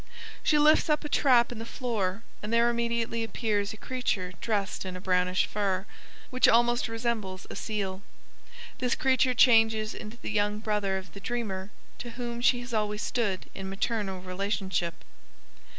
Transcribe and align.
She 0.41 0.57
lifts 0.57 0.89
up 0.89 1.03
a 1.05 1.09
trap 1.09 1.51
in 1.51 1.59
the 1.59 1.63
floor, 1.63 2.23
and 2.41 2.51
there 2.51 2.71
immediately 2.71 3.23
appears 3.23 3.71
a 3.71 3.77
creature 3.77 4.33
dressed 4.41 4.83
in 4.83 4.95
a 4.95 4.99
brownish 4.99 5.45
fur, 5.45 5.85
which 6.31 6.47
almost 6.47 6.87
resembles 6.87 7.45
a 7.51 7.55
seal. 7.55 8.01
This 8.79 8.95
creature 8.95 9.35
changes 9.35 9.93
into 9.93 10.17
the 10.17 10.31
younger 10.31 10.63
brother 10.63 10.97
of 10.97 11.13
the 11.13 11.19
dreamer, 11.19 11.69
to 11.99 12.09
whom 12.17 12.41
she 12.41 12.61
has 12.61 12.73
always 12.73 13.03
stood 13.03 13.45
in 13.53 13.69
maternal 13.69 14.21
relationship. 14.21 14.95